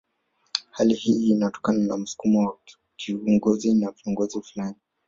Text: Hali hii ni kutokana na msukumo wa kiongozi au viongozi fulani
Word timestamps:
Hali 0.71 0.93
hii 0.93 1.33
ni 1.33 1.45
kutokana 1.45 1.79
na 1.85 1.97
msukumo 1.97 2.47
wa 2.49 2.57
kiongozi 2.97 3.85
au 3.85 3.93
viongozi 4.03 4.41
fulani 4.41 4.75